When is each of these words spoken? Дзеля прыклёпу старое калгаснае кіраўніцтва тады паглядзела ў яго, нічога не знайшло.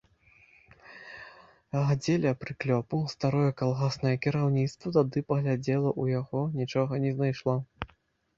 Дзеля 1.99 2.31
прыклёпу 2.43 2.97
старое 3.13 3.51
калгаснае 3.59 4.15
кіраўніцтва 4.27 4.89
тады 4.97 5.19
паглядзела 5.29 5.89
ў 6.01 6.17
яго, 6.21 6.41
нічога 6.63 6.93
не 7.07 7.11
знайшло. 7.21 7.55